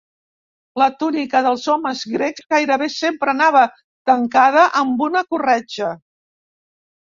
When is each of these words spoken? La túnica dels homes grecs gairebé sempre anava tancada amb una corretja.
La 0.81 0.85
túnica 1.01 1.41
dels 1.47 1.65
homes 1.73 2.01
grecs 2.13 2.47
gairebé 2.53 2.87
sempre 2.93 3.35
anava 3.35 3.61
tancada 4.13 4.65
amb 4.81 5.05
una 5.11 5.25
corretja. 5.37 5.93